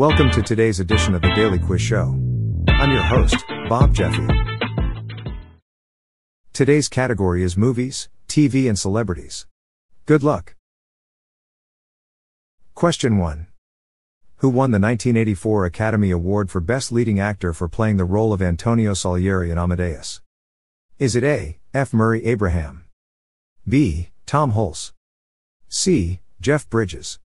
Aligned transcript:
Welcome 0.00 0.30
to 0.30 0.40
today's 0.40 0.80
edition 0.80 1.14
of 1.14 1.20
the 1.20 1.30
Daily 1.34 1.58
Quiz 1.58 1.82
Show. 1.82 2.18
I'm 2.68 2.90
your 2.90 3.02
host, 3.02 3.36
Bob 3.68 3.92
Jeffy. 3.92 4.26
Today's 6.54 6.88
category 6.88 7.42
is 7.42 7.54
movies, 7.54 8.08
TV, 8.26 8.66
and 8.66 8.78
celebrities. 8.78 9.46
Good 10.06 10.22
luck. 10.22 10.54
Question 12.74 13.18
1. 13.18 13.48
Who 14.36 14.48
won 14.48 14.70
the 14.70 14.80
1984 14.80 15.66
Academy 15.66 16.10
Award 16.10 16.50
for 16.50 16.62
Best 16.62 16.90
Leading 16.90 17.20
Actor 17.20 17.52
for 17.52 17.68
playing 17.68 17.98
the 17.98 18.06
role 18.06 18.32
of 18.32 18.40
Antonio 18.40 18.94
Salieri 18.94 19.50
in 19.50 19.58
Amadeus? 19.58 20.22
Is 20.98 21.14
it 21.14 21.24
A. 21.24 21.58
F. 21.74 21.92
Murray 21.92 22.24
Abraham? 22.24 22.86
B. 23.68 24.08
Tom 24.24 24.52
Hulce? 24.52 24.92
C. 25.68 26.20
Jeff 26.40 26.66
Bridges? 26.70 27.18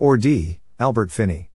Or 0.00 0.16
D. 0.16 0.58
Albert 0.80 1.12
Finney? 1.12 1.51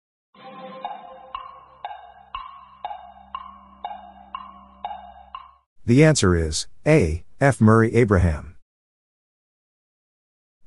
The 5.88 6.04
answer 6.04 6.36
is 6.36 6.68
A. 6.86 7.24
F. 7.40 7.62
Murray 7.62 7.96
Abraham. 7.96 8.58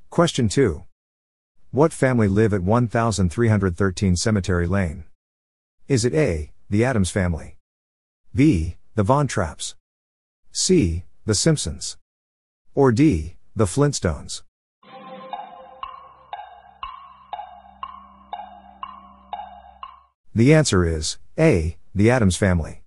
Question 0.09 0.49
2. 0.49 0.85
What 1.73 1.93
family 1.93 2.27
live 2.27 2.55
at 2.55 2.63
1313 2.63 4.17
Cemetery 4.17 4.67
Lane? 4.67 5.05
Is 5.89 6.07
it 6.07 6.15
A. 6.15 6.53
The 6.71 6.87
Addams 6.87 7.11
family? 7.11 7.59
B. 8.35 8.79
The 8.95 9.03
Von 9.03 9.29
Trapps? 9.29 9.75
C. 10.53 11.05
The 11.27 11.35
Simpsons? 11.35 11.99
Or 12.75 12.91
D. 12.91 13.37
The 13.55 13.67
Flintstones? 13.67 14.41
The 20.35 20.55
answer 20.55 20.87
is 20.87 21.19
A. 21.39 21.77
The 21.95 22.11
Addams 22.11 22.39
family. 22.39 22.85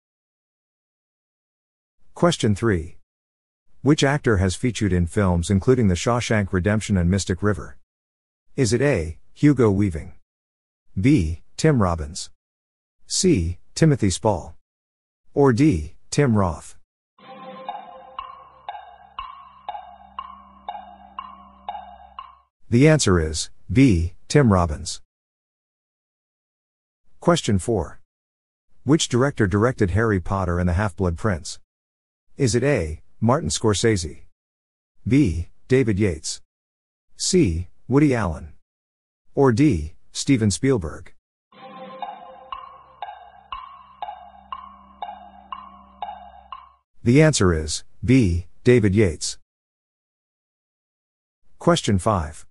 Question 2.24 2.56
3. 2.56 2.96
Which 3.82 4.02
actor 4.02 4.38
has 4.38 4.56
featured 4.56 4.94
in 4.94 5.08
films 5.08 5.50
including 5.50 5.90
The 5.90 5.94
Shawshank 5.94 6.54
Redemption 6.54 6.96
and 6.96 7.12
Mystic 7.12 7.44
River? 7.44 7.78
Is 8.56 8.72
it 8.72 8.82
A. 8.82 9.18
Hugo 9.34 9.70
Weaving? 9.70 10.14
B. 10.98 11.42
Tim 11.58 11.82
Robbins? 11.82 12.30
C. 13.08 13.58
Timothy 13.76 14.10
Spall? 14.10 14.56
Or 15.34 15.52
D. 15.52 15.96
Tim 16.12 16.38
Roth? 16.38 16.78
The 22.70 22.88
answer 22.88 23.20
is 23.20 23.50
B. 23.70 24.14
Tim 24.30 24.54
Robbins. 24.54 25.02
Question 27.20 27.60
4. 27.60 28.00
Which 28.86 29.10
director 29.10 29.46
directed 29.46 29.92
Harry 29.92 30.22
Potter 30.22 30.58
and 30.58 30.70
the 30.70 30.80
Half-Blood 30.80 31.18
Prince? 31.18 31.60
Is 32.36 32.56
it 32.56 32.64
A. 32.64 33.00
Martin 33.22 33.50
Scorsese? 33.50 34.22
B. 35.08 35.50
David 35.68 36.00
Yates? 36.00 36.42
C. 37.16 37.68
Woody 37.88 38.16
Allen? 38.16 38.54
Or 39.36 39.52
D. 39.52 39.94
Steven 40.12 40.50
Spielberg? 40.50 41.14
The 47.04 47.22
answer 47.22 47.54
is 47.54 47.84
B. 48.04 48.48
David 48.64 48.96
Yates. 48.96 49.38
Question 51.60 52.00
5. 52.00 52.48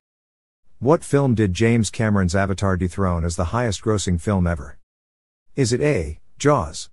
What 0.78 1.03
film 1.03 1.34
did 1.34 1.54
James 1.54 1.91
Cameron's 1.91 2.37
Avatar 2.37 2.76
dethrone 2.76 3.25
as 3.25 3.34
the 3.34 3.47
highest 3.47 3.82
grossing 3.82 4.20
film 4.20 4.47
ever? 4.47 4.78
Is 5.56 5.72
it 5.72 5.81
A. 5.81 6.20
Jaws? 6.38 6.88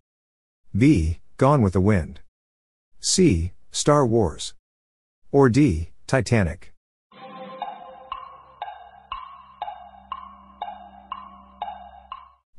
B. 0.76 1.20
Gone 1.38 1.62
with 1.62 1.74
the 1.74 1.82
Wind? 1.82 2.22
C. 3.02 3.54
Star 3.72 4.06
Wars? 4.06 4.54
Or 5.32 5.48
D. 5.48 5.92
Titanic? 6.06 6.74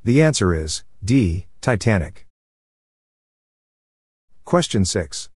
The 0.02 0.22
answer 0.22 0.54
is 0.54 0.82
D. 1.04 1.46
Titanic. 1.60 2.26
Question 4.46 4.86
6. 4.86 5.28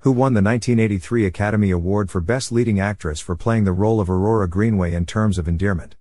Who 0.00 0.10
won 0.10 0.34
the 0.34 0.42
1983 0.42 1.24
Academy 1.24 1.70
Award 1.70 2.10
for 2.10 2.20
Best 2.20 2.50
Leading 2.50 2.80
Actress 2.80 3.20
for 3.20 3.36
playing 3.36 3.62
the 3.62 3.72
role 3.72 4.00
of 4.00 4.10
Aurora 4.10 4.48
Greenway 4.48 4.92
in 4.92 5.06
Terms 5.06 5.38
of 5.38 5.46
Endearment? 5.46 5.94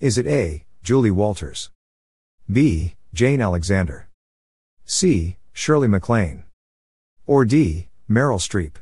Is 0.00 0.16
it 0.16 0.26
A. 0.26 0.64
Julie 0.82 1.10
Walters? 1.10 1.70
B. 2.50 2.94
Jane 3.12 3.42
Alexander? 3.42 4.08
C. 4.86 5.36
Shirley 5.52 5.88
MacLaine? 5.88 6.44
Or 7.32 7.46
D. 7.46 7.88
Meryl 8.10 8.38
Streep? 8.38 8.74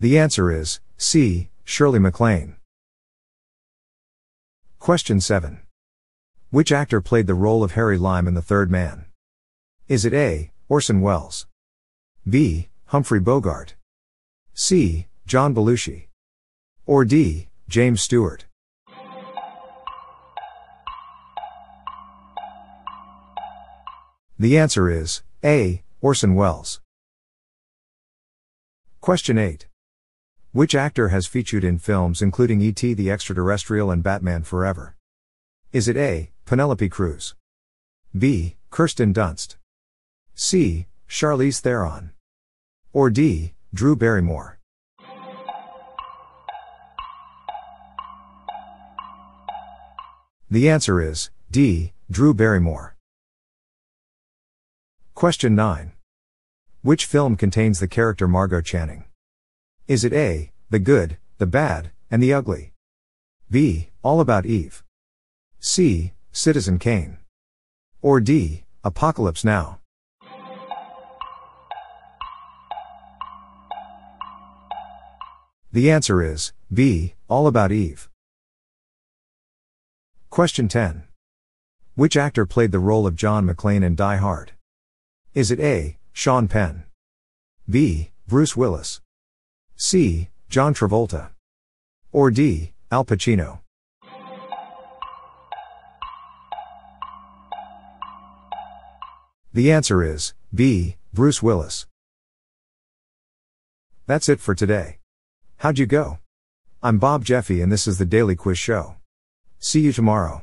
The 0.00 0.18
answer 0.18 0.50
is 0.50 0.80
C. 0.96 1.50
Shirley 1.62 2.00
MacLaine. 2.00 2.56
Question 4.80 5.20
7. 5.20 5.60
Which 6.50 6.72
actor 6.72 7.00
played 7.00 7.28
the 7.28 7.34
role 7.34 7.62
of 7.62 7.74
Harry 7.74 7.96
Lime 7.96 8.26
in 8.26 8.34
The 8.34 8.42
Third 8.42 8.72
Man? 8.72 9.04
Is 9.86 10.04
it 10.04 10.12
A. 10.12 10.50
Orson 10.68 11.00
Welles? 11.00 11.46
B. 12.28 12.70
Humphrey 12.86 13.20
Bogart? 13.20 13.76
C. 14.52 15.06
John 15.28 15.54
Belushi? 15.54 16.08
Or 16.86 17.04
D. 17.04 17.50
James 17.68 18.02
Stewart? 18.02 18.47
The 24.40 24.56
answer 24.56 24.88
is 24.88 25.24
A. 25.44 25.82
Orson 26.00 26.36
Welles. 26.36 26.80
Question 29.00 29.36
8. 29.36 29.66
Which 30.52 30.76
actor 30.76 31.08
has 31.08 31.26
featured 31.26 31.64
in 31.64 31.78
films 31.78 32.22
including 32.22 32.60
E.T. 32.60 32.94
the 32.94 33.10
Extraterrestrial 33.10 33.90
and 33.90 34.00
Batman 34.00 34.44
Forever? 34.44 34.94
Is 35.72 35.88
it 35.88 35.96
A. 35.96 36.30
Penelope 36.44 36.88
Cruz? 36.88 37.34
B. 38.16 38.54
Kirsten 38.70 39.12
Dunst? 39.12 39.56
C. 40.36 40.86
Charlize 41.08 41.58
Theron? 41.60 42.12
Or 42.92 43.10
D. 43.10 43.54
Drew 43.74 43.96
Barrymore? 43.96 44.60
The 50.48 50.68
answer 50.68 51.02
is 51.02 51.30
D. 51.50 51.92
Drew 52.08 52.32
Barrymore. 52.32 52.97
Question 55.18 55.56
9. 55.56 55.90
Which 56.82 57.04
film 57.04 57.34
contains 57.34 57.80
the 57.80 57.88
character 57.88 58.28
Margo 58.28 58.60
Channing? 58.60 59.06
Is 59.88 60.04
it 60.04 60.12
A, 60.12 60.52
the 60.70 60.78
good, 60.78 61.18
the 61.38 61.46
bad, 61.46 61.90
and 62.08 62.22
the 62.22 62.32
ugly? 62.32 62.72
B, 63.50 63.90
all 64.04 64.20
about 64.20 64.46
Eve? 64.46 64.84
C, 65.58 66.12
Citizen 66.30 66.78
Kane? 66.78 67.18
Or 68.00 68.20
D, 68.20 68.62
Apocalypse 68.84 69.44
Now? 69.44 69.80
The 75.72 75.90
answer 75.90 76.22
is 76.22 76.52
B, 76.72 77.14
all 77.26 77.48
about 77.48 77.72
Eve. 77.72 78.08
Question 80.30 80.68
10. 80.68 81.08
Which 81.96 82.16
actor 82.16 82.46
played 82.46 82.70
the 82.70 82.78
role 82.78 83.04
of 83.04 83.16
John 83.16 83.48
McClane 83.48 83.82
in 83.82 83.96
Die 83.96 84.16
Hard? 84.18 84.52
Is 85.38 85.52
it 85.52 85.60
A, 85.60 85.96
Sean 86.12 86.48
Penn? 86.48 86.82
B, 87.70 88.10
Bruce 88.26 88.56
Willis? 88.56 89.00
C. 89.76 90.30
John 90.48 90.74
Travolta. 90.74 91.30
Or 92.10 92.32
D. 92.32 92.72
Al 92.90 93.04
Pacino. 93.04 93.60
The 99.54 99.70
answer 99.70 100.02
is 100.02 100.34
B. 100.52 100.96
Bruce 101.14 101.40
Willis. 101.40 101.86
That's 104.08 104.28
it 104.28 104.40
for 104.40 104.56
today. 104.56 104.98
How'd 105.58 105.78
you 105.78 105.86
go? 105.86 106.18
I'm 106.82 106.98
Bob 106.98 107.24
Jeffy 107.24 107.62
and 107.62 107.70
this 107.70 107.86
is 107.86 107.98
the 107.98 108.04
Daily 108.04 108.34
Quiz 108.34 108.58
Show. 108.58 108.96
See 109.60 109.82
you 109.82 109.92
tomorrow. 109.92 110.42